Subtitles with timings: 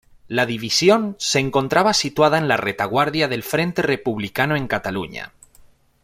[0.27, 5.31] La división se encontraba situada en la retaguardia del frente republicano en Cataluña.